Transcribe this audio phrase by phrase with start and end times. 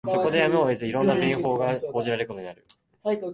[0.03, 2.65] そこでやむを得ず、色んな便法が講じられることになる